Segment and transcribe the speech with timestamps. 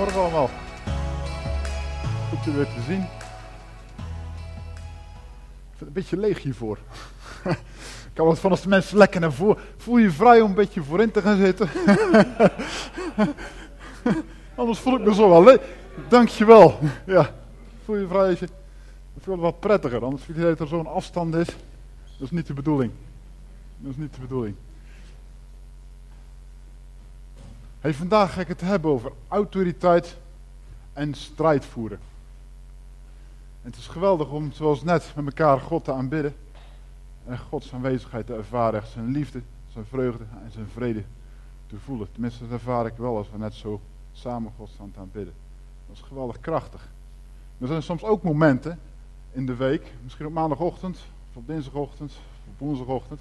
[0.00, 0.50] Goedemorgen allemaal.
[2.28, 3.00] Goed je weer te zien.
[3.00, 3.06] Ik
[5.76, 6.78] vind het een beetje leeg hiervoor.
[8.08, 9.62] Ik kan wat van als de mensen lekker naar voren.
[9.76, 11.68] Voel je vrij om een beetje voorin te gaan zitten?
[14.56, 15.60] Anders voel ik me zo wel leeg.
[16.08, 16.78] Dankjewel.
[17.06, 17.34] Ja,
[17.84, 18.44] voel je vrij als je.
[19.14, 21.46] Ik vind het wat prettiger, anders vind je dat er zo'n afstand is.
[21.46, 22.92] Dat is niet de bedoeling.
[23.76, 24.54] Dat is niet de bedoeling.
[27.80, 30.16] Hey, vandaag ga ik het hebben over autoriteit
[30.92, 31.98] en strijd voeren.
[33.62, 36.34] En het is geweldig om, zoals net, met elkaar God te aanbidden.
[37.26, 38.86] En Gods aanwezigheid te ervaren.
[38.86, 41.04] Zijn liefde, zijn vreugde en zijn vrede
[41.66, 42.12] te voelen.
[42.12, 43.80] Tenminste, dat ervaar ik wel als we net zo
[44.12, 45.34] samen God staan te aanbidden.
[45.86, 46.88] Dat is geweldig krachtig.
[47.58, 48.78] Er zijn soms ook momenten
[49.32, 50.96] in de week, misschien op maandagochtend,
[51.30, 53.20] of op dinsdagochtend, of op woensdagochtend,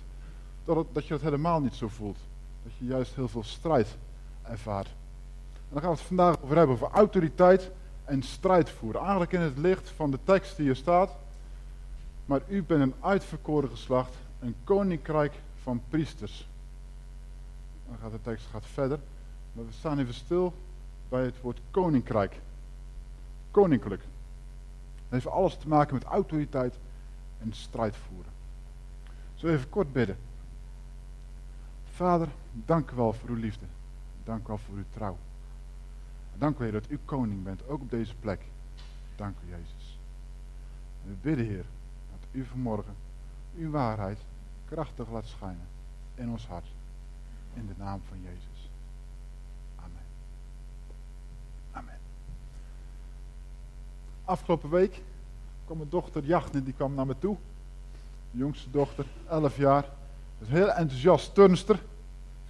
[0.65, 2.17] dat, het, dat je het helemaal niet zo voelt.
[2.63, 3.97] Dat je juist heel veel strijd
[4.50, 4.88] ervaart.
[5.53, 7.72] En dan gaan we het vandaag over hebben, over autoriteit
[8.05, 9.02] en strijd voeren.
[9.02, 11.16] Eigenlijk in het licht van de tekst die hier staat.
[12.25, 16.47] Maar u bent een uitverkoren geslacht, een koninkrijk van priesters.
[17.88, 19.00] Dan gaat de tekst gaat verder.
[19.53, 20.53] Maar we staan even stil
[21.09, 22.39] bij het woord koninkrijk.
[23.52, 24.02] Koninklijk.
[24.02, 26.75] Dat heeft alles te maken met autoriteit
[27.39, 28.31] en strijd voeren.
[29.39, 30.17] We even kort bidden.
[31.94, 33.66] Vader, dank u wel voor uw liefde.
[34.30, 35.17] Dank u wel voor uw trouw.
[36.38, 38.41] Dank u Heer dat u koning bent, ook op deze plek.
[39.16, 39.99] Dank u Jezus.
[41.03, 41.66] We bidden Heer
[42.11, 42.95] dat u vanmorgen
[43.58, 44.19] uw waarheid
[44.66, 45.67] krachtig laat schijnen
[46.16, 46.66] in ons hart.
[47.53, 48.69] In de naam van Jezus.
[49.75, 50.05] Amen.
[51.71, 51.99] Amen.
[54.23, 55.02] Afgelopen week
[55.66, 57.38] kwam mijn dochter Jachne, die kwam naar me toe.
[58.31, 59.86] Jongste dochter, 11 jaar.
[60.39, 61.80] Dus heel enthousiast turnster.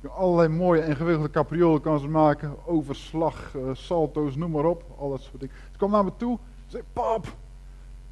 [0.07, 2.55] Allerlei mooie ingewikkelde capriolen kan ze maken.
[2.65, 4.83] Overslag, uh, salto's, noem maar op.
[4.97, 5.55] Al dat soort dingen.
[5.71, 6.37] Ze kwam naar me toe.
[6.65, 7.27] Ze zei, pap,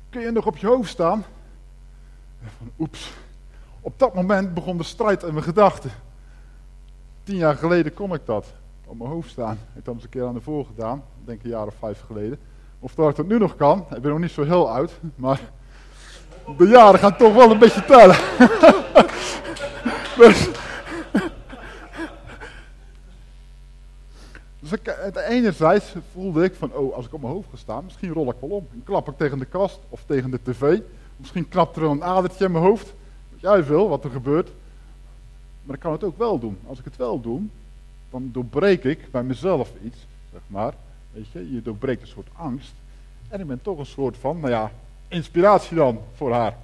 [0.09, 1.25] kun je nog op je hoofd staan?
[2.41, 3.13] En van, oeps.
[3.81, 5.91] Op dat moment begon de strijd in mijn gedachten.
[7.23, 8.53] Tien jaar geleden kon ik dat.
[8.85, 9.53] Op mijn hoofd staan.
[9.53, 11.03] Ik heb dat eens een keer aan de voor gedaan.
[11.25, 12.39] Denk een jaar of vijf geleden.
[12.79, 13.85] Of dat ik dat nu nog kan.
[13.95, 14.99] Ik ben nog niet zo heel oud.
[15.15, 15.41] Maar
[16.57, 18.15] de jaren gaan toch wel een beetje tellen.
[20.17, 20.49] dus,
[24.69, 28.29] Dus enerzijds voelde ik van, oh, als ik op mijn hoofd ga staan, misschien rol
[28.29, 28.67] ik wel om.
[28.71, 30.79] En klap ik tegen de kast of tegen de tv.
[31.17, 32.93] Misschien knapt er een adertje in mijn hoofd.
[33.29, 34.49] Weet jij veel wat er gebeurt.
[35.63, 36.57] Maar ik kan het ook wel doen.
[36.67, 37.41] Als ik het wel doe,
[38.09, 40.73] dan doorbreek ik bij mezelf iets, zeg maar.
[41.11, 42.73] Weet je, je doorbreekt een soort angst.
[43.27, 44.71] En ik ben toch een soort van, nou ja,
[45.07, 46.57] inspiratie dan voor haar.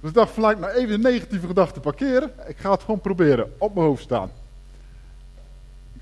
[0.00, 2.32] Dus ik dacht, laat ik nou even de negatieve gedachten parkeren.
[2.46, 4.30] Ik ga het gewoon proberen, op mijn hoofd staan.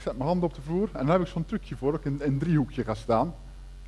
[0.01, 1.93] Ik zet mijn handen op de vloer en dan heb ik zo'n trucje voor.
[1.93, 3.35] Dat ik in een driehoekje ga staan.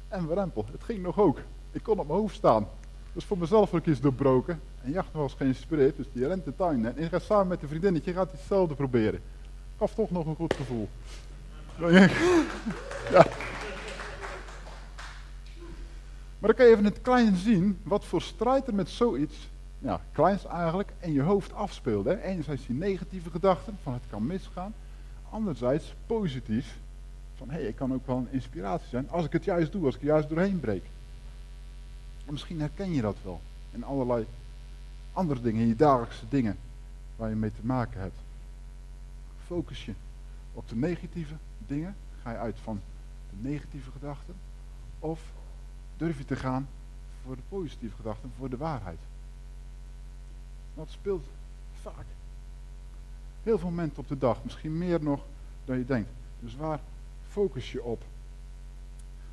[0.09, 1.39] En rempel, het ging nog ook.
[1.71, 2.69] Ik kon op mijn hoofd staan.
[3.13, 4.61] Dus voor mezelf ook eens doorbroken.
[4.83, 6.97] En Jacht was geïnspireerd, dus die rent de tuin.
[6.97, 9.21] En gaat samen met de vriendinnetje gaat hetzelfde proberen.
[9.79, 10.89] Gaf toch nog een goed gevoel.
[16.39, 19.51] Maar dan kan je even in het klein zien wat voor strijd er met zoiets,
[19.79, 22.05] ja, kleins eigenlijk, in je hoofd afspeelt.
[22.05, 22.23] Hè.
[22.23, 24.75] Enerzijds die negatieve gedachten, van het kan misgaan
[25.33, 26.79] anderzijds positief.
[27.37, 29.85] Van hé, hey, ik kan ook wel een inspiratie zijn als ik het juist doe,
[29.85, 30.85] als ik er juist doorheen breek.
[32.27, 33.41] En misschien herken je dat wel.
[33.71, 34.27] In allerlei
[35.13, 36.57] andere dingen, in je dagelijkse dingen
[37.17, 38.19] waar je mee te maken hebt.
[39.47, 39.93] Focus je
[40.53, 41.35] op de negatieve
[41.67, 41.97] dingen.
[42.23, 42.81] Ga je uit van
[43.31, 44.35] de negatieve gedachten.
[44.99, 45.21] Of
[45.97, 46.69] durf je te gaan
[47.25, 48.99] voor de positieve gedachten, voor de waarheid.
[50.75, 51.25] Dat speelt
[51.83, 52.05] vaak
[53.43, 55.21] Heel veel momenten op de dag, misschien meer nog
[55.65, 56.11] dan je denkt.
[56.41, 56.81] Dus waar
[57.29, 58.03] focus je op?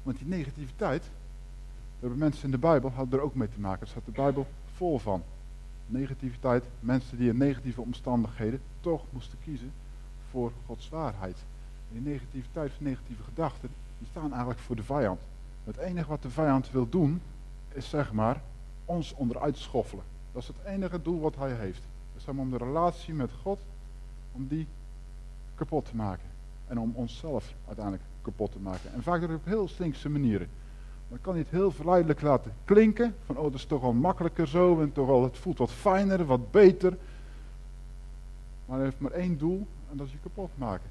[0.04, 3.82] Want die negativiteit, daar hebben mensen in de Bijbel, hadden er ook mee te maken.
[3.82, 5.24] Er staat de Bijbel vol van.
[5.86, 9.72] Negativiteit, mensen die in negatieve omstandigheden toch moesten kiezen
[10.30, 11.38] voor Gods waarheid.
[11.92, 15.22] die negativiteit of negatieve gedachten, die staan eigenlijk voor de vijand.
[15.64, 17.22] Het enige wat de vijand wil doen,
[17.74, 18.42] is zeg maar
[18.86, 20.04] ons onderuit schoffelen.
[20.32, 21.82] Dat is het enige doel wat hij heeft.
[22.16, 23.60] Dus om de relatie met God
[24.32, 24.68] om die
[25.56, 26.28] kapot te maken.
[26.68, 28.94] En om onszelf uiteindelijk kapot te maken.
[28.94, 30.50] En vaak op heel slinkse manieren.
[31.08, 33.16] Maar kan niet heel verleidelijk laten klinken.
[33.26, 34.82] Van oh, dat is toch al makkelijker zo.
[34.82, 36.98] En toch al, het voelt wat fijner, wat beter.
[38.66, 39.68] Maar hij heeft maar één doel.
[39.92, 40.90] En dat is je kapot maken.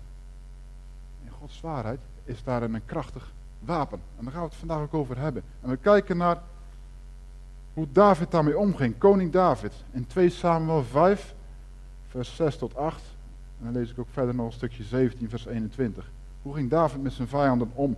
[1.24, 4.00] En Gods waarheid is daarin een krachtig wapen.
[4.18, 5.42] En daar gaan we het vandaag ook over hebben.
[5.60, 6.42] En we kijken naar
[7.74, 8.98] hoe David daarmee omging.
[8.98, 9.72] Koning David.
[9.90, 11.34] In 2 Samuel 5,
[12.08, 13.02] vers 6 tot 8.
[13.58, 16.10] En dan lees ik ook verder nog een stukje 17, vers 21.
[16.42, 17.96] Hoe ging David met zijn vijanden om?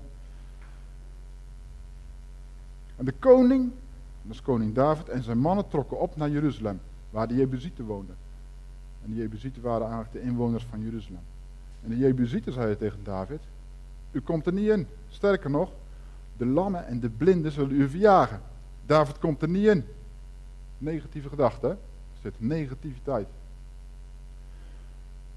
[2.97, 3.71] En de koning,
[4.23, 6.81] dat is koning David, en zijn mannen trokken op naar Jeruzalem,
[7.11, 8.17] waar de Jebusieten woonden.
[9.05, 11.23] En de Jebusieten waren eigenlijk de inwoners van Jeruzalem.
[11.83, 13.41] En de Jebusieten zeiden tegen David,
[14.12, 14.87] u komt er niet in.
[15.09, 15.73] Sterker nog,
[16.37, 18.41] de lammen en de blinden zullen u verjagen.
[18.87, 19.85] David komt er niet in.
[20.79, 21.73] Negatieve gedachte, hè?
[21.73, 21.79] Er
[22.23, 23.27] zit negativiteit.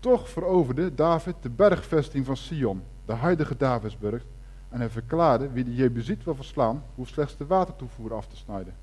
[0.04, 4.24] Toch veroverde David de bergvesting van Sion, de huidige Davidsburg,
[4.70, 8.74] en hij verklaarde, wie de Jebusiet wil verslaan, hoeft slechts de watertoevoer af te snijden.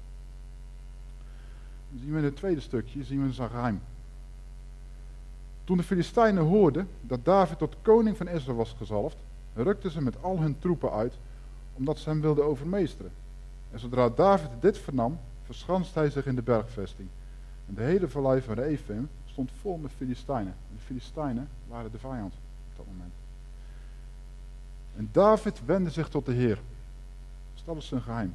[1.90, 3.81] Dan zien we in het tweede stukje, zien we zijn geheim.
[5.64, 9.17] Toen de Filistijnen hoorden dat David tot koning van Israël was gezalfd,
[9.55, 11.14] rukten ze met al hun troepen uit,
[11.72, 13.12] omdat ze hem wilden overmeesteren.
[13.70, 17.08] En zodra David dit vernam, verschanst hij zich in de bergvesting.
[17.69, 20.55] En de hele vallei van Ephraim stond vol met Filistijnen.
[20.73, 23.12] De Filistijnen waren de vijand op dat moment.
[24.97, 26.59] En David wendde zich tot de Heer.
[27.55, 28.35] Dus dat is zijn geheim.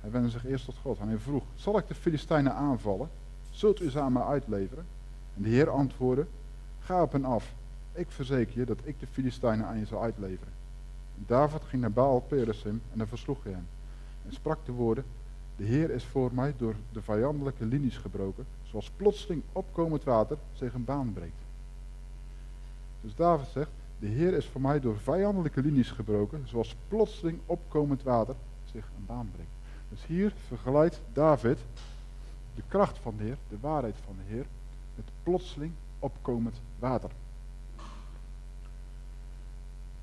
[0.00, 3.10] Hij wendde zich eerst tot God en hij vroeg, zal ik de Filistijnen aanvallen?
[3.50, 4.86] Zult u ze aan mij uitleveren?
[5.36, 6.26] En de Heer antwoordde,
[6.80, 7.54] ga op hen af.
[7.92, 10.52] Ik verzeker je dat ik de Filistijnen aan je zal uitleveren.
[11.16, 13.66] En David ging naar Baal Peresim en daar versloeg hij hem.
[14.26, 15.04] En sprak de woorden,
[15.58, 20.74] de Heer is voor mij door de vijandelijke linies gebroken, zoals plotseling opkomend water zich
[20.74, 21.42] een baan breekt.
[23.00, 28.02] Dus David zegt, de Heer is voor mij door vijandelijke linies gebroken, zoals plotseling opkomend
[28.02, 28.34] water
[28.72, 29.50] zich een baan breekt.
[29.88, 31.58] Dus hier vergelijkt David
[32.54, 34.46] de kracht van de Heer, de waarheid van de Heer,
[34.94, 37.10] met plotseling opkomend water.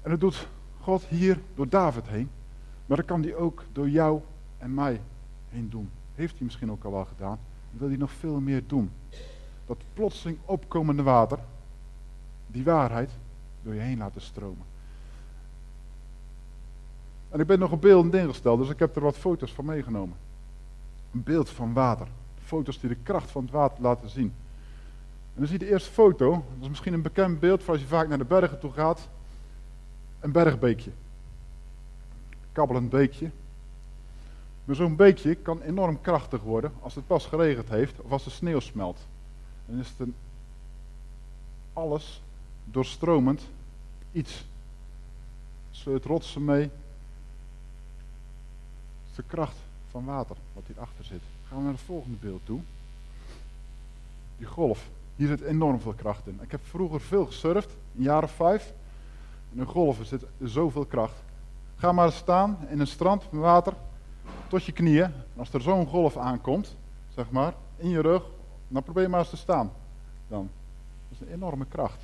[0.01, 0.47] En dat doet
[0.81, 2.29] God hier door David heen,
[2.85, 4.21] maar dat kan hij ook door jou
[4.57, 5.01] en mij
[5.63, 5.89] doen.
[6.15, 7.39] Heeft hij misschien ook al wel gedaan,
[7.71, 8.91] en wil hij nog veel meer doen.
[9.65, 11.39] Dat plotseling opkomende water,
[12.47, 13.11] die waarheid,
[13.63, 14.65] door je heen laten stromen.
[17.29, 20.17] En ik ben nog een beeld ingesteld, dus ik heb er wat foto's van meegenomen.
[21.11, 22.07] Een beeld van water.
[22.43, 24.33] Foto's die de kracht van het water laten zien.
[25.33, 27.81] En dan zie je de eerste foto, dat is misschien een bekend beeld voor als
[27.81, 29.09] je vaak naar de bergen toe gaat.
[30.19, 30.91] Een bergbeekje.
[32.51, 33.31] Kabbelend beekje.
[34.65, 38.29] Maar zo'n beekje kan enorm krachtig worden als het pas geregend heeft of als de
[38.29, 38.99] sneeuw smelt.
[39.65, 40.15] Dan is het een
[41.73, 42.21] alles
[42.63, 43.41] doorstromend
[44.11, 44.45] iets.
[45.71, 46.61] Sleurt rotsen mee.
[46.61, 46.71] Het
[49.09, 49.55] is de kracht
[49.91, 51.21] van water wat hierachter zit.
[51.47, 52.59] Gaan we naar het volgende beeld toe.
[54.37, 54.89] Die golf.
[55.15, 56.39] Hier zit enorm veel kracht in.
[56.41, 58.73] Ik heb vroeger veel gesurfd, een jaar of vijf.
[59.51, 61.23] In een golven zit zoveel kracht.
[61.75, 63.73] Ga maar staan in een strand met water
[64.47, 65.11] tot je knieën.
[65.35, 66.75] Als er zo'n golf aankomt,
[67.13, 68.23] zeg maar, in je rug,
[68.67, 69.71] dan probeer maar eens te staan.
[70.27, 70.49] Dan.
[71.09, 72.01] Dat is een enorme kracht.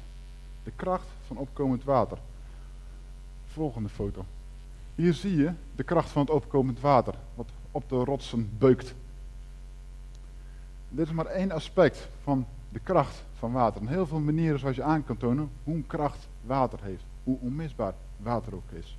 [0.64, 2.18] De kracht van opkomend water.
[3.46, 4.26] Volgende foto.
[4.96, 8.94] Hier zie je de kracht van het opkomend water, wat op de rotsen beukt.
[10.90, 13.82] Dit is maar één aspect van de kracht van water.
[13.82, 17.04] En heel veel manieren zoals je aan kan tonen hoe kracht water heeft.
[17.24, 18.98] Hoe onmisbaar water ook is.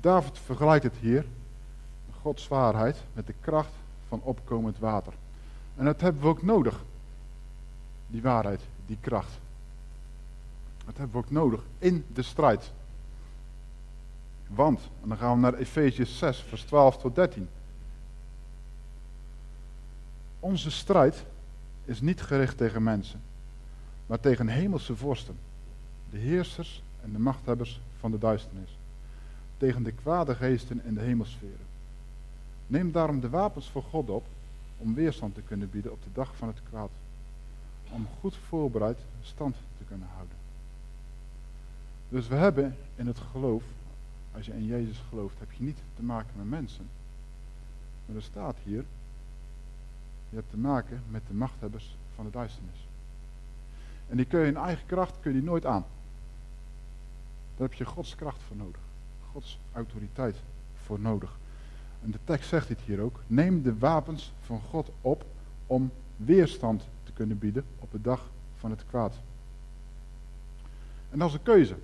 [0.00, 1.26] David vergelijkt het hier,
[2.22, 3.72] Gods waarheid, met de kracht
[4.08, 5.12] van opkomend water.
[5.76, 6.84] En dat hebben we ook nodig.
[8.06, 9.38] Die waarheid, die kracht.
[10.84, 12.72] Dat hebben we ook nodig in de strijd.
[14.46, 17.48] Want, en dan gaan we naar Efeziërs 6, vers 12 tot 13.
[20.40, 21.24] Onze strijd
[21.84, 23.22] is niet gericht tegen mensen,
[24.06, 25.36] maar tegen hemelse vorsten,
[26.10, 28.78] de heersers en de machthebbers van de duisternis,
[29.56, 31.71] tegen de kwade geesten in de hemelsferen.
[32.72, 34.24] Neem daarom de wapens voor God op
[34.78, 36.90] om weerstand te kunnen bieden op de dag van het kwaad,
[37.90, 40.36] om goed voorbereid stand te kunnen houden.
[42.08, 43.62] Dus we hebben in het geloof,
[44.34, 46.88] als je in Jezus gelooft, heb je niet te maken met mensen.
[48.06, 48.84] Maar er staat hier,
[50.28, 52.86] je hebt te maken met de machthebbers van de duisternis.
[54.08, 55.84] En die kun je in eigen kracht kun je nooit aan.
[57.56, 58.80] Daar heb je Gods kracht voor nodig.
[59.32, 60.36] Gods autoriteit
[60.84, 61.40] voor nodig.
[62.04, 63.20] En de tekst zegt dit hier ook.
[63.26, 65.24] Neem de wapens van God op
[65.66, 69.14] om weerstand te kunnen bieden op de dag van het kwaad.
[71.10, 71.76] En dat is een keuze.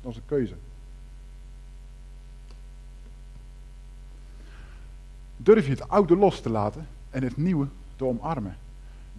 [0.00, 0.54] Dat is een keuze.
[5.36, 8.56] Durf je het oude los te laten en het nieuwe te omarmen?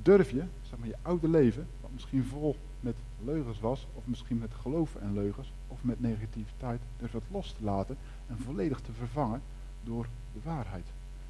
[0.02, 4.38] Durf je, zeg maar, je oude leven, wat misschien vol met leugens was, of misschien
[4.38, 7.98] met geloven en leugens, of met negativiteit, durf het los te laten
[8.28, 9.42] en volledig te vervangen
[9.84, 10.86] door de waarheid.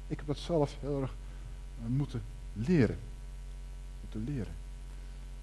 [0.06, 1.14] Ik heb dat zelf heel erg
[1.80, 2.98] eh, moeten leren.
[4.00, 4.54] Moeten leren.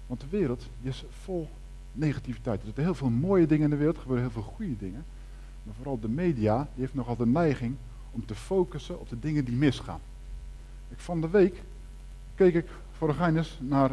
[0.06, 1.48] Want de wereld is vol
[1.92, 2.60] negativiteit.
[2.60, 5.04] Er zitten heel veel mooie dingen in de wereld, er gebeuren heel veel goede dingen.
[5.62, 7.76] Maar vooral de media, die heeft nogal de neiging
[8.10, 10.00] om te focussen op de dingen die misgaan.
[10.88, 11.62] Ik, van de week
[12.34, 13.90] keek ik voor de naar,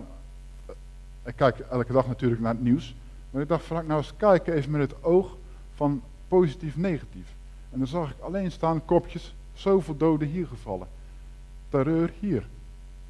[1.28, 2.96] ik kijk elke dag natuurlijk naar het nieuws,
[3.30, 5.38] maar ik dacht, van, nou eens kijken even met het oog
[5.74, 7.36] van positief-negatief.
[7.70, 10.88] En dan zag ik alleen staan kopjes, zoveel doden hier gevallen.
[11.70, 12.48] Terreur hier.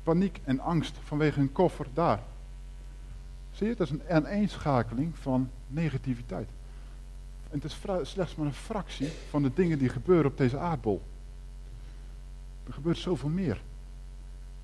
[0.03, 2.19] Paniek en angst vanwege een koffer daar.
[3.51, 6.49] Zie je, dat is een aaneenschakeling van negativiteit.
[7.49, 11.01] En het is slechts maar een fractie van de dingen die gebeuren op deze aardbol.
[12.67, 13.61] Er gebeurt zoveel meer.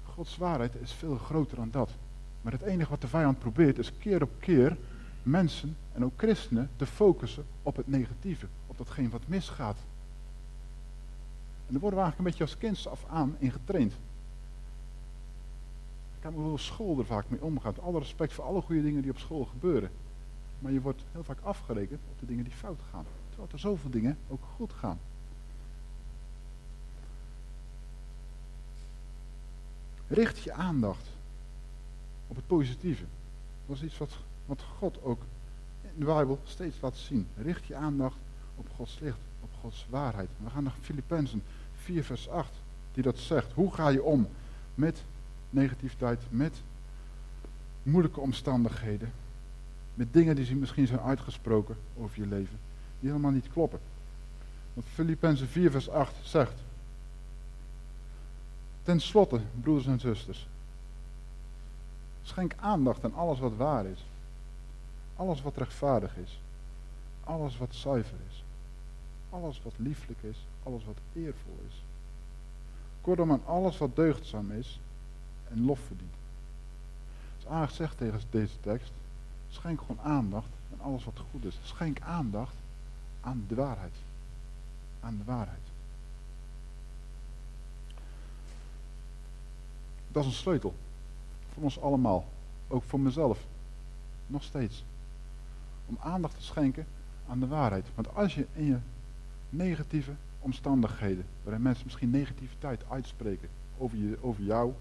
[0.05, 1.89] Gods waarheid is veel groter dan dat.
[2.43, 4.77] Maar het enige wat de vijand probeert is keer op keer
[5.23, 8.47] mensen en ook christenen te focussen op het negatieve.
[8.67, 9.77] Op datgene wat misgaat.
[11.65, 13.93] En daar worden we eigenlijk een beetje als kind af aan in getraind.
[16.15, 17.79] Ik kan school er vaak mee omgaat.
[17.79, 19.89] Alle respect voor alle goede dingen die op school gebeuren.
[20.59, 23.05] Maar je wordt heel vaak afgerekend op de dingen die fout gaan.
[23.29, 24.99] Terwijl er zoveel dingen ook goed gaan.
[30.07, 31.12] Richt je aandacht
[32.33, 33.03] op het positieve.
[33.65, 35.21] Dat is iets wat, wat God ook
[35.81, 37.27] in de Bijbel steeds laat zien.
[37.37, 38.17] Richt je aandacht
[38.55, 40.29] op Gods licht, op Gods waarheid.
[40.43, 41.43] We gaan naar Filippenzen
[41.75, 42.51] 4 vers 8,
[42.93, 43.51] die dat zegt.
[43.51, 44.27] Hoe ga je om
[44.75, 45.03] met
[45.49, 46.61] negativiteit, met
[47.83, 49.11] moeilijke omstandigheden,
[49.93, 52.59] met dingen die misschien zijn uitgesproken over je leven,
[52.99, 53.79] die helemaal niet kloppen.
[54.73, 56.61] Want Filippenzen 4 vers 8 zegt,
[58.83, 60.47] Ten slotte, broeders en zusters,
[62.23, 64.05] schenk aandacht aan alles wat waar is,
[65.15, 66.39] alles wat rechtvaardig is,
[67.23, 68.43] alles wat zuiver is,
[69.29, 71.83] alles wat lieflijk is, alles wat eervol is.
[73.01, 74.79] Kortom aan alles wat deugdzaam is
[75.51, 76.13] en lof verdient.
[77.37, 78.91] Dus zegt tegen deze tekst,
[79.49, 81.59] schenk gewoon aandacht aan alles wat goed is.
[81.63, 82.55] Schenk aandacht
[83.21, 83.95] aan de waarheid.
[84.99, 85.57] Aan de waarheid.
[90.07, 90.73] Dat is een sleutel.
[91.53, 92.25] Voor ons allemaal.
[92.67, 93.45] Ook voor mezelf.
[94.27, 94.85] Nog steeds.
[95.85, 96.85] Om aandacht te schenken
[97.27, 97.85] aan de waarheid.
[97.95, 98.77] Want als je in je
[99.49, 104.73] negatieve omstandigheden, waarin mensen misschien negativiteit uitspreken over, je, over jou,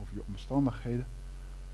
[0.00, 1.06] over je omstandigheden,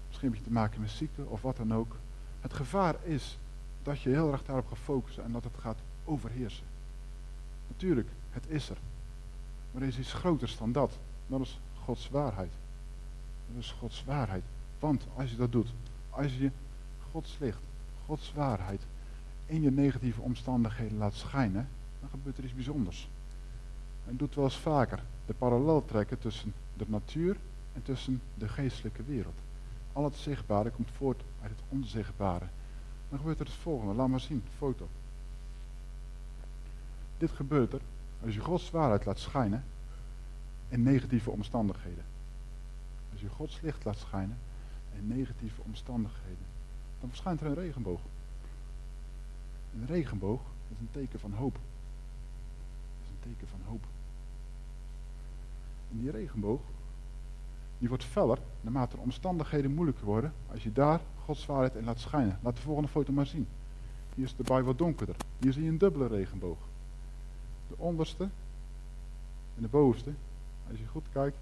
[0.07, 1.97] misschien heb je te maken met ziekte of wat dan ook.
[2.41, 3.39] Het gevaar is
[3.83, 6.65] dat je heel erg daarop gaat focussen en dat het gaat overheersen.
[7.69, 8.79] Natuurlijk, het is er.
[9.73, 10.99] Maar er is iets groters dan dat.
[11.27, 12.53] Dat is Gods waarheid.
[13.55, 14.45] Dat is Gods waarheid.
[14.79, 15.73] Want als je dat doet,
[16.11, 16.51] als je
[17.11, 17.61] Gods licht,
[18.07, 18.83] Gods waarheid
[19.47, 21.69] in je negatieve omstandigheden laat schijnen,
[22.01, 23.09] dan gebeurt er iets bijzonders.
[24.07, 27.37] En doet wel eens vaker de parallel trekken tussen de natuur
[27.73, 29.39] en tussen de geestelijke wereld.
[29.93, 32.47] Al het zichtbare komt voort uit het onzichtbare.
[33.09, 33.95] Dan gebeurt er het volgende.
[33.95, 34.89] Laat maar zien, foto.
[37.19, 37.81] Dit gebeurt er
[38.25, 39.65] als je Gods waarheid laat schijnen
[40.69, 42.05] in negatieve omstandigheden.
[43.21, 44.39] Als je Gods licht laat schijnen
[44.97, 46.47] in negatieve omstandigheden,
[47.01, 48.01] dan verschijnt er een regenboog.
[49.75, 51.59] Een regenboog is een teken van hoop.
[53.03, 53.85] is een teken van hoop.
[55.91, 56.61] En die regenboog,
[57.79, 60.33] die wordt feller naarmate de omstandigheden moeilijker worden.
[60.51, 62.39] Als je daar Gods waarheid in laat schijnen.
[62.43, 63.47] Laat de volgende foto maar zien.
[64.15, 65.17] Hier is de bui wat donkerder.
[65.39, 66.59] Hier zie je een dubbele regenboog.
[67.69, 68.29] De onderste
[69.57, 70.13] en de bovenste.
[70.71, 71.37] Als je goed kijkt,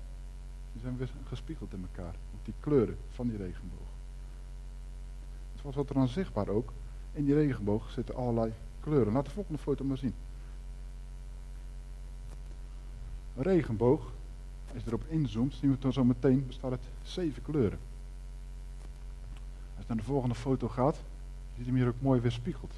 [0.72, 2.14] die zijn weer gespiegeld in elkaar.
[2.34, 3.88] Op die kleuren van die regenboog.
[5.60, 6.72] Zoals wat er dan zichtbaar ook.
[7.12, 9.12] In die regenboog zitten allerlei kleuren.
[9.12, 10.14] Laat de volgende foto maar zien.
[13.36, 14.12] Een regenboog,
[14.74, 17.78] als je erop inzoomt, zien we het dan zo meteen, bestaat uit zeven kleuren.
[19.76, 20.96] Als je naar de volgende foto gaat,
[21.56, 22.72] ziet hem hier ook mooi weerspiegeld.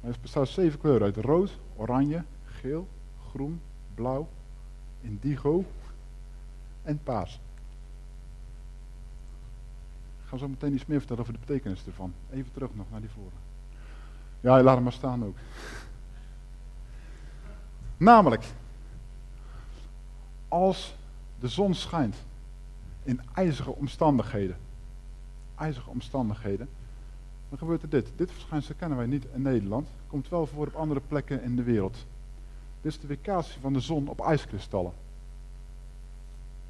[0.00, 2.88] Maar het bestaat uit zeven kleuren uit rood, oranje, geel,
[3.30, 3.60] groen,
[3.94, 4.28] blauw,
[5.00, 5.64] indigo
[6.88, 7.40] en paars.
[10.22, 12.12] Ik ga zo meteen iets meer vertellen over de betekenis ervan.
[12.30, 13.36] Even terug nog naar die vorige.
[14.40, 15.36] Ja, laat hem maar staan ook.
[17.96, 18.44] Namelijk,
[20.48, 20.94] als
[21.40, 22.16] de zon schijnt
[23.02, 24.56] in ijzige omstandigheden,
[25.54, 26.68] ijzige omstandigheden,
[27.48, 28.12] dan gebeurt er dit.
[28.16, 31.62] Dit verschijnsel kennen wij niet in Nederland, komt wel voor op andere plekken in de
[31.62, 32.06] wereld.
[32.80, 34.92] Dit is de weerkaatsing van de zon op ijskristallen.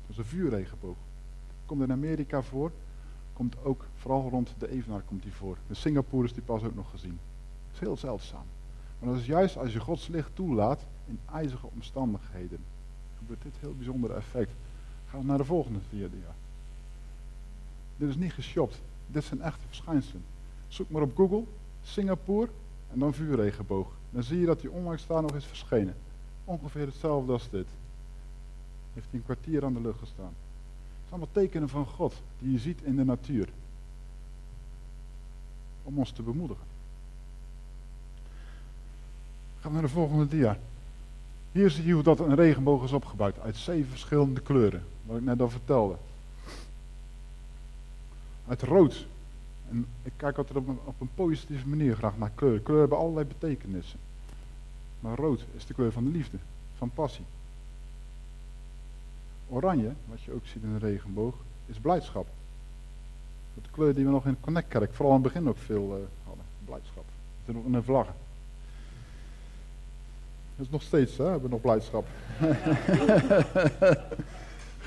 [0.09, 0.97] Dat is een vuurregenboog.
[1.67, 2.73] Komt in Amerika voor,
[3.33, 5.57] komt ook vooral rond de Evenaar komt die voor.
[5.67, 7.19] In Singapore is die pas ook nog gezien.
[7.67, 8.47] Dat is heel zeldzaam.
[8.99, 12.59] Maar dat is juist als je Gods licht toelaat in ijzige omstandigheden.
[13.19, 14.53] Gebeurt dit heel bijzondere effect.
[15.11, 16.09] Gaan we naar de volgende dia.
[17.97, 18.81] Dit is niet geshopt.
[19.07, 20.25] Dit zijn echte verschijnselen.
[20.69, 21.45] Zoek maar op Google,
[21.83, 22.49] Singapore
[22.93, 23.89] en dan vuurregenboog.
[24.11, 25.95] Dan zie je dat die onlangs daar nog is verschenen.
[26.45, 27.67] Ongeveer hetzelfde als dit.
[28.99, 30.25] Heeft hij een kwartier aan de lucht gestaan.
[30.25, 33.49] Het zijn allemaal tekenen van God die je ziet in de natuur.
[35.83, 36.65] Om ons te bemoedigen.
[39.61, 40.59] Gaan we naar de volgende dia.
[41.53, 43.39] Hier zie je hoe dat een regenboog is opgebouwd.
[43.39, 44.83] Uit zeven verschillende kleuren.
[45.07, 45.97] Wat ik net al vertelde.
[48.47, 49.07] Uit rood.
[49.71, 52.63] En ik kijk altijd op een, op een positieve manier graag naar kleuren.
[52.63, 53.99] Kleuren hebben allerlei betekenissen.
[55.01, 56.39] Maar rood is de kleur van de liefde.
[56.77, 57.25] Van passie.
[59.49, 61.35] Oranje, wat je ook ziet in de regenboog,
[61.67, 62.27] is blijdschap.
[63.55, 66.05] De kleur die we nog in de Connectkerk, vooral in het begin ook veel uh,
[66.25, 66.45] hadden.
[66.65, 67.05] Blijdschap.
[67.45, 68.15] Dat is in de vlaggen.
[70.57, 71.25] Dat is nog steeds, hè?
[71.25, 72.07] Hebben we nog blijdschap.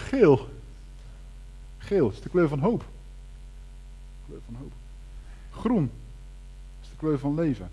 [0.09, 0.47] Geel.
[1.77, 2.83] Geel is de kleur van hoop.
[4.27, 4.71] kleur van hoop.
[5.51, 5.91] Groen
[6.81, 7.71] is de kleur van leven.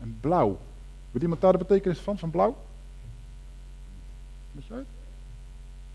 [0.00, 0.58] En blauw.
[1.10, 2.56] Weet iemand daar de betekenis van, van blauw?
[4.52, 4.86] Weet uit?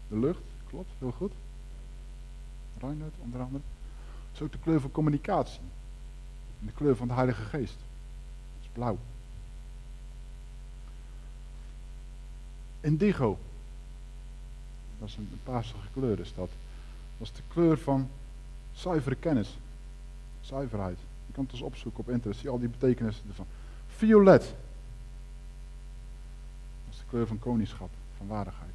[0.07, 1.31] De lucht, klopt, heel goed.
[2.79, 3.63] Reinhard, onder andere.
[4.25, 5.59] Dat is ook de kleur van communicatie.
[6.59, 7.77] De kleur van de Heilige Geest.
[8.55, 8.97] Dat is blauw.
[12.79, 13.37] Indigo.
[14.99, 16.49] Dat is een, een paarsige kleur is dat.
[17.17, 18.09] Dat is de kleur van
[18.73, 19.57] zuivere kennis.
[20.41, 20.97] Zuiverheid.
[21.25, 22.39] Je kan het dus opzoeken op internet.
[22.39, 23.47] Zie al die betekenissen ervan.
[23.87, 24.41] Violet.
[26.85, 27.89] Dat is de kleur van koningschap.
[28.17, 28.73] Van waardigheid.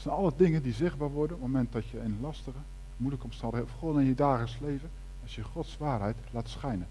[0.00, 2.58] Het zijn alle dingen die zichtbaar worden op het moment dat je in lastige,
[2.96, 4.90] moeilijke omstandigheden, of gewoon in je dagelijks leven,
[5.22, 6.86] als je Gods waarheid laat schijnen.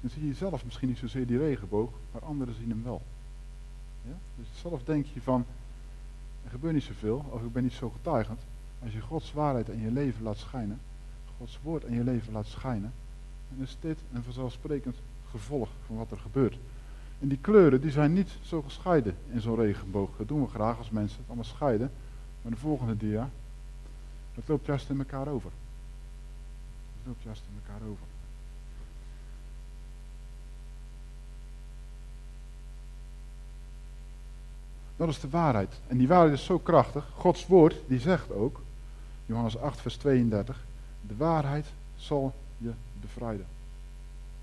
[0.00, 3.02] Dan zie je zelf misschien niet zozeer die regenboog, maar anderen zien hem wel.
[4.02, 4.16] Ja?
[4.36, 5.44] Dus zelf denk je van,
[6.44, 8.40] er gebeurt niet zoveel, of ik ben niet zo getuigend.
[8.82, 10.80] Als je Gods waarheid in je leven laat schijnen,
[11.38, 12.92] Gods woord in je leven laat schijnen,
[13.48, 14.96] dan is dit een vanzelfsprekend
[15.30, 16.58] gevolg van wat er gebeurt.
[17.20, 20.10] En die kleuren die zijn niet zo gescheiden in zo'n regenboog.
[20.16, 21.90] Dat doen we graag als mensen allemaal scheiden.
[22.44, 23.30] Maar de volgende dia,
[24.34, 25.50] dat loopt juist in elkaar over.
[26.96, 28.06] Dat loopt juist in elkaar over.
[34.96, 35.80] Dat is de waarheid.
[35.86, 37.08] En die waarheid is zo krachtig.
[37.14, 38.60] Gods woord, die zegt ook,
[39.26, 40.64] Johannes 8, vers 32,
[41.00, 43.46] de waarheid zal je bevrijden.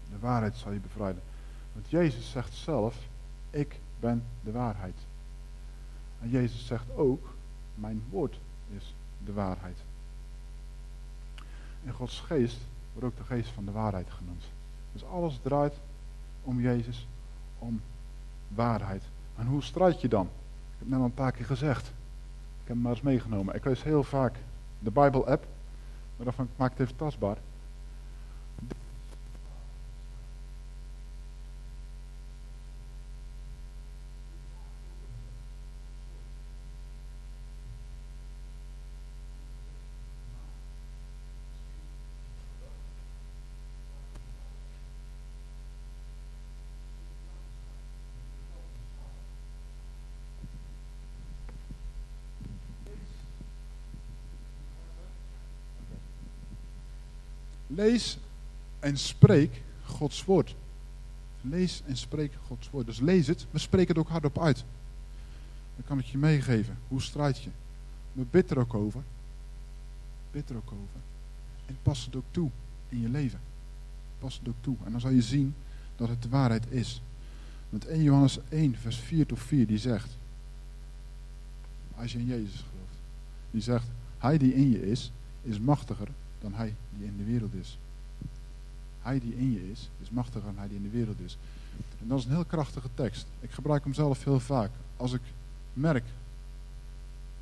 [0.10, 1.22] De waarheid zal je bevrijden.
[1.74, 2.96] Want Jezus zegt zelf,
[3.50, 4.96] ik ben de waarheid.
[6.22, 7.31] En Jezus zegt ook,
[7.76, 8.40] mijn woord
[8.76, 9.78] is de waarheid.
[11.86, 12.58] En Gods geest
[12.94, 14.44] wordt ook de geest van de waarheid genoemd.
[14.92, 15.74] Dus alles draait
[16.44, 17.08] om Jezus,
[17.60, 17.82] om
[18.48, 19.04] waarheid.
[19.38, 20.26] En hoe strijd je dan?
[20.26, 21.88] Ik heb net al een paar keer gezegd.
[21.88, 23.56] Ik heb hem maar eens meegenomen.
[23.56, 24.36] Ik lees heel vaak
[24.80, 25.46] de Bijbel-app,
[26.16, 27.38] maar daarvan maak ik het even tastbaar.
[57.82, 58.17] Lees
[58.80, 60.56] en spreek Gods woord.
[61.41, 62.86] Lees en spreek Gods woord.
[62.86, 64.63] Dus lees het, maar spreek het ook hardop uit.
[65.76, 66.78] Dan kan ik je meegeven.
[66.88, 67.50] Hoe strijd je?
[68.13, 69.04] Maar bid er ook over.
[70.32, 71.02] Bid er ook over.
[71.65, 72.50] En pas het ook toe
[72.89, 73.39] in je leven.
[74.20, 74.76] Pas het ook toe.
[74.86, 75.56] En dan zal je zien
[75.96, 77.02] dat het de waarheid is.
[77.70, 80.17] Want 1 Johannes 1, vers 4 tot 4, die zegt.
[81.96, 82.98] Als je in Jezus gelooft.
[83.52, 86.08] Die zegt, hij die in je is, is machtiger
[86.42, 87.78] dan hij die in de wereld is.
[89.02, 91.38] Hij die in je is, is machtiger dan hij die in de wereld is.
[92.00, 93.28] En dat is een heel krachtige tekst.
[93.40, 94.72] Ik gebruik hem zelf heel vaak.
[94.98, 95.22] Als ik
[95.74, 96.06] merk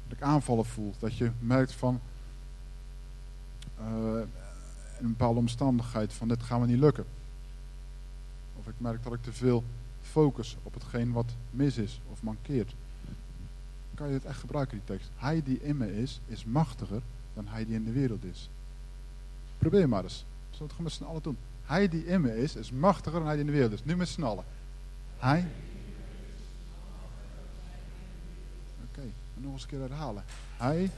[0.08, 2.00] dat ik aanvallen voel, dat je merkt van
[3.80, 4.22] uh,
[5.00, 7.06] een bepaalde omstandigheid van dit gaan we niet lukken.
[8.60, 9.64] Of ik merk dat ik te veel
[10.02, 12.76] focus op hetgeen wat mis is of mankeert.
[13.94, 15.10] kan je het echt gebruiken, die tekst.
[15.16, 17.02] Hij die in me is, is machtiger
[17.34, 18.50] dan hij die in de wereld is.
[19.60, 20.26] Probeer maar eens.
[20.50, 21.38] Zullen we het gewoon met z'n allen doen?
[21.64, 23.84] Hij die in me is, is machtiger dan hij in de wereld is.
[23.84, 24.44] Nu met z'n allen.
[25.18, 25.48] Hij.
[28.84, 29.02] Oké,
[29.34, 30.24] nog eens een keer herhalen.
[30.58, 30.92] Hij.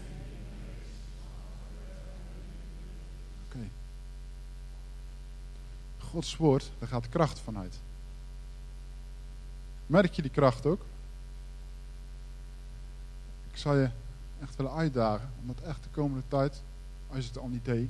[3.46, 3.70] Oké.
[5.98, 7.80] Gods woord, daar gaat kracht vanuit.
[9.86, 10.86] Merk je die kracht ook?
[13.52, 13.90] Ik zal je
[14.42, 16.62] echt willen uitdagen om dat echt de komende tijd,
[17.08, 17.90] als je het al niet deed,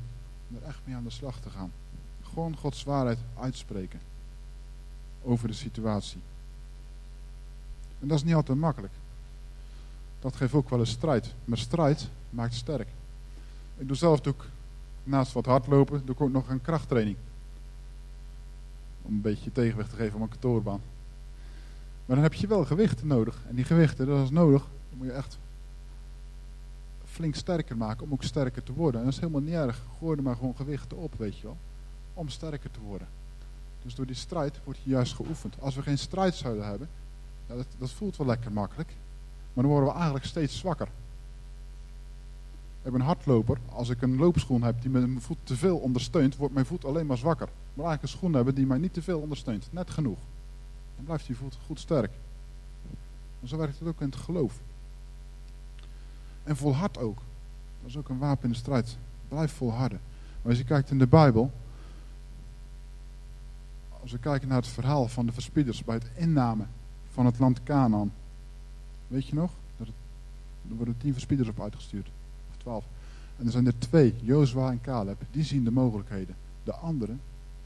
[0.56, 1.72] er echt mee aan de slag te gaan.
[2.24, 4.00] Gewoon Gods waarheid uitspreken
[5.24, 6.22] over de situatie.
[8.00, 8.94] En dat is niet altijd makkelijk.
[10.20, 11.34] Dat geeft ook wel een strijd.
[11.46, 12.88] Maar strijd maakt sterk.
[13.78, 14.46] Ik doe zelf ook,
[15.04, 17.18] naast wat hardlopen, doe ik ook nog een krachttraining.
[19.02, 20.82] Om een beetje tegenwicht te geven op een kantoorbaan.
[22.06, 23.42] Maar dan heb je wel gewichten nodig.
[23.48, 24.62] En die gewichten, dat is nodig.
[24.90, 25.38] Dan moet je echt
[27.12, 29.00] flink sterker maken om ook sterker te worden.
[29.00, 29.82] En dat is helemaal niet erg.
[30.00, 31.58] Gooi maar gewoon gewichten op, weet je wel.
[32.14, 33.08] Om sterker te worden.
[33.82, 35.56] Dus door die strijd wordt je juist geoefend.
[35.60, 36.90] Als we geen strijd zouden hebben,
[37.48, 38.90] ja, dat, dat voelt wel lekker makkelijk.
[39.54, 40.88] Maar dan worden we eigenlijk steeds zwakker.
[42.84, 43.58] Ik ben een hardloper.
[43.70, 47.06] Als ik een loopschoen heb die mijn voet te veel ondersteunt, wordt mijn voet alleen
[47.06, 47.48] maar zwakker.
[47.74, 49.68] Moet eigenlijk een schoen hebben die mij niet te veel ondersteunt.
[49.72, 50.20] Net genoeg.
[50.96, 52.12] Dan blijft die voet goed sterk.
[53.42, 54.60] En zo werkt het ook in het geloof.
[56.44, 57.18] En volhard ook.
[57.82, 58.98] Dat is ook een wapen in de strijd.
[59.28, 60.00] Blijf volharden.
[60.42, 61.52] Maar als je kijkt in de Bijbel.
[64.02, 66.66] Als we kijken naar het verhaal van de verspieders bij het inname
[67.12, 68.14] van het land Canaan.
[69.08, 69.52] Weet je nog?
[70.70, 72.10] Er worden tien verspieders op uitgestuurd.
[72.50, 72.86] Of twaalf.
[73.38, 76.36] En er zijn er twee, Jozua en Caleb, die zien de mogelijkheden.
[76.64, 77.22] De anderen,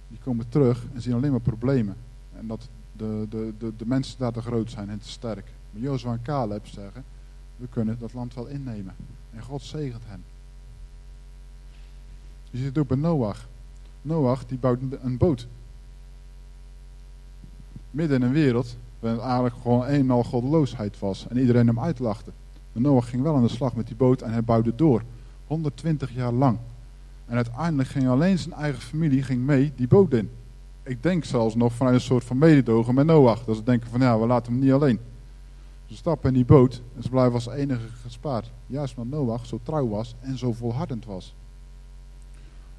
[0.08, 1.96] die komen terug en zien alleen maar problemen.
[2.36, 5.52] En dat de, de, de, de mensen daar te groot zijn en te sterk.
[5.72, 7.04] Maar Jozua en Caleb zeggen,
[7.58, 8.96] we kunnen dat land wel innemen.
[9.34, 10.24] En God zegent hen.
[12.50, 13.48] Je ziet het ook bij Noach.
[14.02, 15.48] Noach die bouwt een boot.
[17.92, 21.28] Midden in een wereld waarin het eigenlijk gewoon eenmaal goddeloosheid was.
[21.28, 22.32] En iedereen hem uitlachte.
[22.72, 25.04] Maar Noach ging wel aan de slag met die boot en hij bouwde door.
[25.48, 26.58] 120 jaar lang.
[27.26, 30.30] En uiteindelijk ging alleen zijn eigen familie ging mee die boot in.
[30.84, 33.46] Ik denk zelfs nog vanuit een soort van mededogen met Noach.
[33.46, 35.00] Dat ze denken van ja, we laten hem niet alleen.
[35.86, 38.52] Ze stappen in die boot en ze blijven als enige gespaard.
[38.68, 41.36] Juist omdat Noach zo trouw was en zo volhardend was.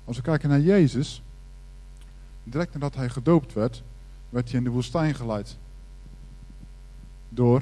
[0.04, 1.22] Als we kijken naar Jezus,
[2.44, 3.82] direct nadat hij gedoopt werd,
[4.28, 5.58] werd hij in de woestijn geleid.
[7.28, 7.60] Door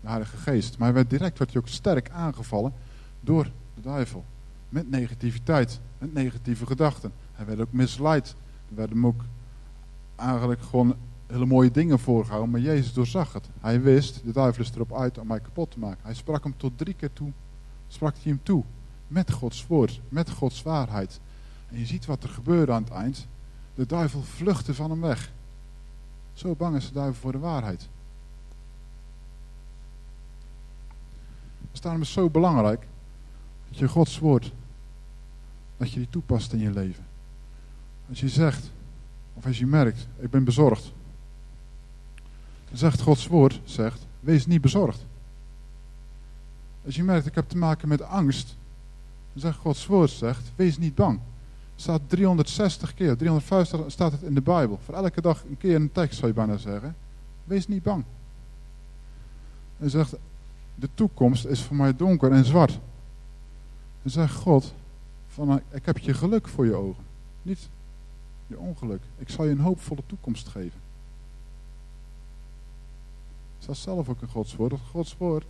[0.00, 0.78] de Heilige Geest.
[0.78, 2.72] Maar hij werd direct werd hij ook sterk aangevallen
[3.20, 4.24] door de duivel.
[4.68, 7.12] Met negativiteit, met negatieve gedachten.
[7.32, 8.34] Hij werd ook misleid.
[8.68, 9.24] Er werd hem ook
[10.16, 10.96] eigenlijk gewoon
[11.26, 13.48] hele mooie dingen voorgehouden, maar Jezus doorzag het.
[13.60, 16.00] Hij wist, de duivel is erop uit om mij kapot te maken.
[16.02, 17.32] Hij sprak hem tot drie keer toe,
[17.88, 18.64] sprak hij hem toe.
[19.08, 21.20] Met Gods woord, met Gods waarheid.
[21.68, 23.26] En je ziet wat er gebeurde aan het eind.
[23.74, 25.32] De duivel vluchtte van hem weg.
[26.32, 27.88] Zo bang is de duivel voor de waarheid.
[31.72, 32.86] Het is is zo belangrijk
[33.68, 34.52] dat je Gods woord,
[35.76, 37.04] dat je die toepast in je leven.
[38.08, 38.70] Als je zegt,
[39.34, 40.92] of als je merkt, ik ben bezorgd.
[42.72, 45.04] Zegt Gods woord, zegt, wees niet bezorgd.
[46.84, 48.56] Als je merkt, ik heb te maken met angst.
[49.32, 51.20] Dan zegt Gods woord, zegt, wees niet bang.
[51.76, 54.78] Staat 360 keer, 350 staat het in de Bijbel.
[54.84, 56.96] Voor elke dag een keer een tekst zou je bijna zeggen.
[57.44, 58.04] Wees niet bang.
[59.76, 60.14] Hij zegt,
[60.74, 62.78] de toekomst is voor mij donker en zwart.
[64.02, 64.74] En zegt God,
[65.28, 67.04] van, ik heb je geluk voor je ogen.
[67.42, 67.68] Niet
[68.46, 69.00] je ongeluk.
[69.18, 70.80] Ik zal je een hoopvolle toekomst geven.
[73.66, 74.70] Staat zelf ook in Gods woord.
[74.70, 75.44] Dat Gods woord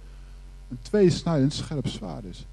[0.68, 2.46] een tweesnijdend scherp zwaard is.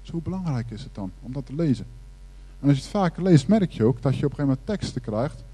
[0.00, 1.86] Dus hoe belangrijk is het dan om dat te lezen?
[2.60, 4.66] En als je het vaker leest, merk je ook dat je op een gegeven moment
[4.66, 5.44] teksten krijgt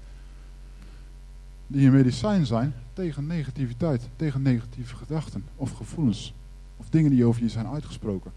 [1.67, 6.33] die een medicijn zijn tegen negativiteit, tegen negatieve gedachten of gevoelens.
[6.77, 8.31] Of dingen die over je zijn uitgesproken.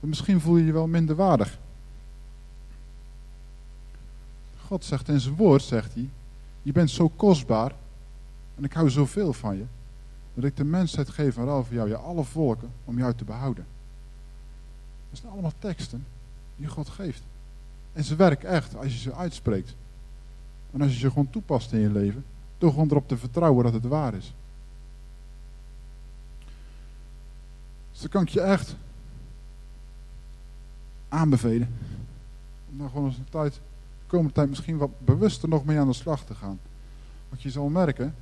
[0.00, 1.58] En misschien voel je je wel minder waardig.
[4.66, 6.08] God zegt in zijn woord, zegt hij,
[6.62, 7.72] je bent zo kostbaar
[8.54, 9.64] en ik hou zoveel van je,
[10.34, 13.66] dat ik de mensheid geef ruil voor jou, ja alle volken, om jou te behouden.
[15.10, 16.06] Dat zijn allemaal teksten
[16.56, 17.22] die God geeft.
[17.92, 19.74] En ze werken echt als je ze uitspreekt.
[20.70, 22.24] En als je ze gewoon toepast in je leven,
[22.58, 24.34] door gewoon erop te vertrouwen dat het waar is.
[27.90, 28.76] Dus dan kan ik je echt
[31.08, 31.74] aanbevelen.
[32.70, 33.60] Om dan gewoon eens een tijd
[34.12, 36.60] komende tijd misschien wat bewuster nog mee aan de slag te gaan.
[37.28, 38.14] Want je zal merken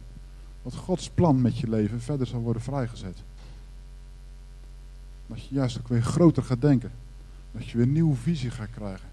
[0.63, 3.19] dat Gods plan met je leven verder zal worden vrijgezet.
[5.27, 6.93] Dat je juist ook weer groter gaat denken.
[7.53, 9.09] Dat je weer een nieuwe visie gaat krijgen.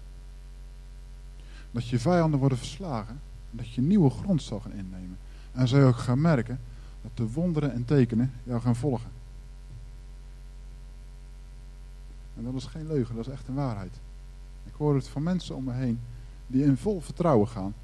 [1.70, 3.20] Dat je vijanden worden verslagen.
[3.50, 5.18] En dat je nieuwe grond zal gaan innemen.
[5.52, 6.60] En zul je ook gaan merken
[7.02, 9.10] dat de wonderen en tekenen jou gaan volgen.
[12.36, 14.00] En dat is geen leugen, dat is echt een waarheid.
[14.66, 16.00] Ik hoor het van mensen om me heen
[16.46, 17.74] die in vol vertrouwen gaan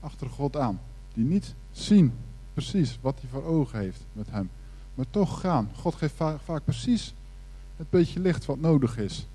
[0.00, 0.80] achter God aan.
[1.14, 2.12] Die niet zien
[2.54, 4.50] precies wat hij voor ogen heeft met hem.
[4.94, 5.70] Maar toch gaan.
[5.74, 6.14] God geeft
[6.44, 7.14] vaak, precies
[7.76, 9.26] het beetje licht wat nodig is.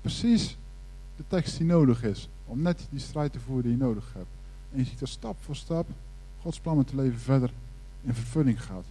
[0.00, 0.56] Precies
[1.16, 2.28] de tekst die nodig is.
[2.46, 4.30] Om net die strijd te voeren die je nodig hebt.
[4.72, 5.86] En je ziet dat stap voor stap
[6.40, 7.50] Gods plan met het leven verder
[8.02, 8.84] in vervulling gaat.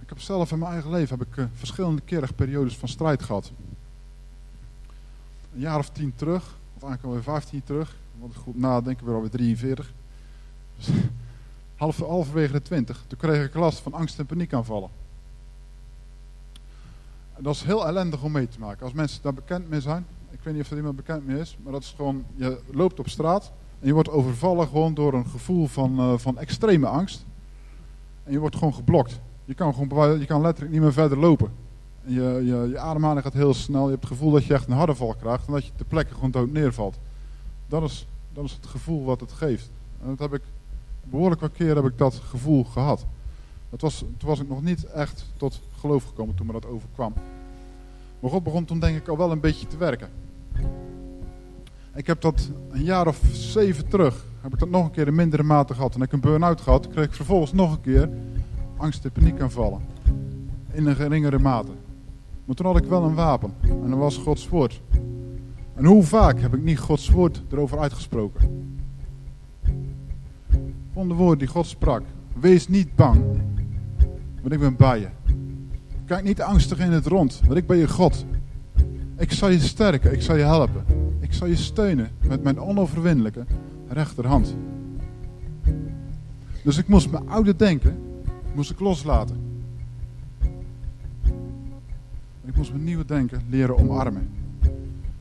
[0.00, 3.22] Ik heb zelf in mijn eigen leven heb ik, uh, verschillende keren periodes van strijd
[3.22, 3.52] gehad.
[5.56, 6.42] Een jaar of tien terug,
[6.74, 9.92] of eigenlijk alweer vijftien terug, want goed nadenken, weer alweer 43.
[10.76, 10.88] Dus,
[11.76, 14.88] half, halverwege de 20, toen kreeg ik last van angst- en paniekaanvallen.
[17.34, 18.82] En dat is heel ellendig om mee te maken.
[18.82, 21.56] Als mensen daar bekend mee zijn, ik weet niet of er iemand bekend mee is,
[21.62, 25.26] maar dat is gewoon, je loopt op straat en je wordt overvallen gewoon door een
[25.26, 27.24] gevoel van, uh, van extreme angst.
[28.24, 29.20] En je wordt gewoon geblokt.
[29.44, 31.50] Je kan, gewoon, je kan letterlijk niet meer verder lopen.
[32.06, 33.84] Je, je, je ademhaling gaat heel snel.
[33.84, 35.86] Je hebt het gevoel dat je echt een harde val krijgt en dat je ter
[35.86, 36.98] plekke gewoon dood neervalt.
[37.68, 39.70] Dat is, dat is het gevoel wat het geeft.
[40.02, 40.42] En dat heb ik
[41.04, 43.06] behoorlijk wat keer heb ik dat gevoel gehad.
[43.70, 47.12] Dat was, toen was ik nog niet echt tot geloof gekomen toen me dat overkwam.
[48.20, 50.08] Maar God begon toen denk ik al wel een beetje te werken.
[51.94, 55.14] Ik heb dat een jaar of zeven terug, heb ik dat nog een keer in
[55.14, 55.94] mindere mate gehad.
[55.94, 58.10] En ik een burn-out gehad, kreeg ik vervolgens nog een keer
[58.76, 59.80] angst en paniek aanvallen.
[60.72, 61.72] In een geringere mate.
[62.46, 63.54] Maar toen had ik wel een wapen.
[63.60, 64.80] En dat was Gods woord.
[65.74, 68.74] En hoe vaak heb ik niet Gods woord erover uitgesproken?
[70.92, 72.02] Van de woord die God sprak.
[72.40, 73.24] Wees niet bang,
[74.40, 75.08] want ik ben bij je.
[76.04, 78.24] Kijk niet angstig in het rond, want ik ben je God.
[79.16, 80.84] Ik zal je sterken, ik zal je helpen.
[81.20, 83.44] Ik zal je steunen met mijn onoverwinnelijke
[83.88, 84.56] rechterhand.
[86.64, 87.98] Dus ik moest mijn oude denken
[88.54, 89.45] moest ik loslaten.
[92.46, 94.30] Ik moest mijn nieuwe denken leren omarmen.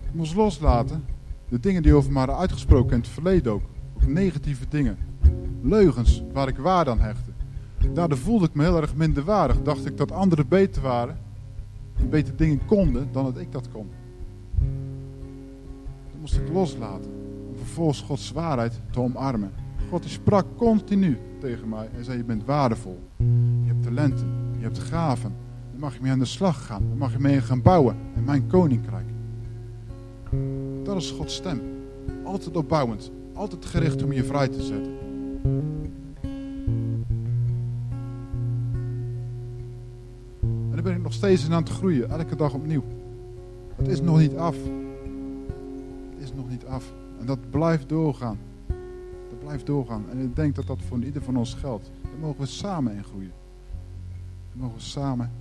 [0.02, 1.06] Ik moest loslaten
[1.50, 3.62] de dingen die over me hadden uitgesproken in het verleden ook.
[4.08, 4.98] Negatieve dingen.
[5.62, 7.32] Leugens waar ik waarde aan hechtte.
[7.94, 9.62] Daardoor voelde ik me heel erg minder waardig.
[9.62, 11.18] Dacht ik dat anderen beter waren.
[12.00, 13.90] En beter dingen konden dan dat ik dat kon.
[16.12, 17.12] Dat moest ik loslaten.
[17.50, 19.52] Om vervolgens Gods waarheid te omarmen.
[19.90, 23.00] God sprak continu tegen mij en zei je bent waardevol.
[23.18, 25.45] Je hebt talenten, je hebt gaven.
[25.78, 26.98] Mag je mee aan de slag gaan.
[26.98, 29.06] Mag je mee gaan bouwen in mijn koninkrijk.
[30.84, 31.62] Dat is Gods stem.
[32.24, 33.12] Altijd opbouwend.
[33.34, 34.94] Altijd gericht om je vrij te zetten.
[40.42, 42.10] En daar ben ik nog steeds in aan het groeien.
[42.10, 42.84] Elke dag opnieuw.
[43.76, 44.56] Het is nog niet af.
[46.14, 46.94] Het is nog niet af.
[47.20, 48.38] En dat blijft doorgaan.
[49.30, 50.06] Dat blijft doorgaan.
[50.10, 51.92] En ik denk dat dat voor ieder van ons geldt.
[52.02, 53.34] Daar mogen we samen in groeien.
[54.52, 55.32] Daar mogen we samen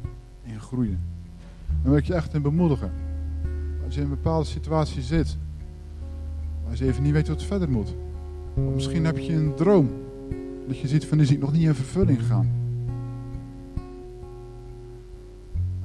[0.45, 1.01] in groeien.
[1.67, 2.93] Dan wil ik je echt in bemoedigen.
[3.85, 5.37] Als je in een bepaalde situatie zit.
[6.69, 7.95] Als je even niet weet wat verder moet.
[8.55, 9.91] Of misschien heb je een droom.
[10.67, 12.49] Dat je ziet van die ziet nog niet in vervulling gaan.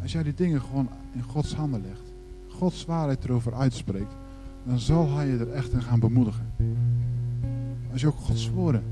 [0.02, 2.14] Als jij die dingen gewoon in Gods handen legt.
[2.48, 4.16] Gods waarheid erover uitspreekt.
[4.64, 6.54] Dan zal hij je er echt in gaan bemoedigen.
[7.92, 8.84] Als je ook Gods woorden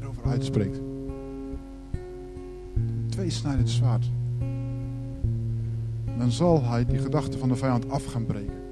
[0.00, 0.80] erover uitspreekt.
[3.08, 4.10] Tweesnijdend zwaard.
[6.20, 8.62] Dan zal hij die gedachten van de vijand af gaan breken.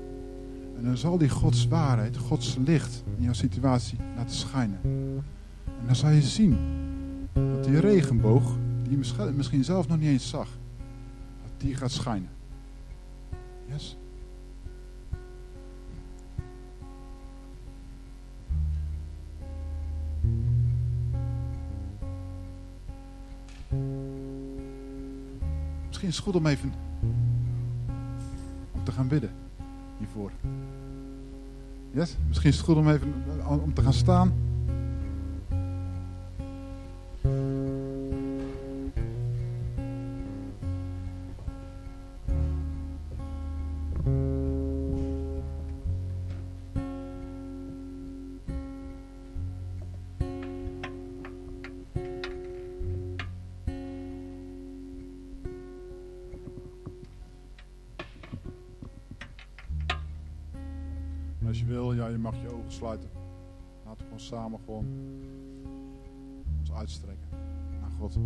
[0.77, 4.79] En dan zal die Gods waarheid, Gods licht in jouw situatie laten schijnen.
[5.65, 6.57] En dan zal je zien
[7.33, 10.49] dat die regenboog, die je misschien zelf nog niet eens zag,
[11.43, 12.29] dat die gaat schijnen.
[13.67, 13.97] Yes?
[25.87, 26.88] Misschien is het goed om even
[28.99, 29.31] gaan bidden
[29.99, 30.31] hiervoor.
[31.91, 32.17] Yes?
[32.29, 33.15] Misschien is het goed om even
[33.47, 34.33] om te gaan staan.
[61.69, 63.11] Wil, ja, je mag je ogen sluiten.
[63.85, 64.87] Laten we gewoon samen gewoon
[66.59, 67.29] ons uitstrekken
[67.81, 68.19] naar God.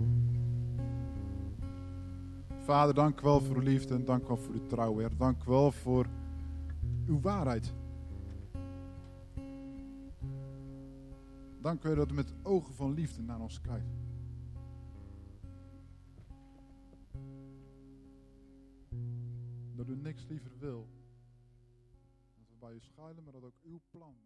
[2.59, 5.16] Vader, dank u wel voor uw liefde en dank u wel voor uw trouw, Heer.
[5.16, 6.07] Dank u wel voor
[7.07, 7.72] uw waarheid.
[11.61, 13.90] Dank u dat u met ogen van liefde naar ons kijkt.
[19.74, 20.87] Dat u niks liever wil
[22.74, 24.16] u schuilen, maar dat ook uw plan